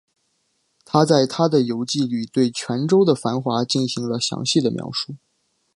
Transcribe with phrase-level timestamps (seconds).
[0.83, 5.17] 他在他的游记里对泉州的繁华进行了详细的描述。